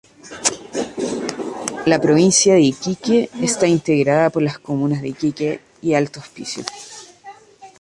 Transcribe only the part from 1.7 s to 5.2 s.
La provincia de Iquique está integrada por las comunas de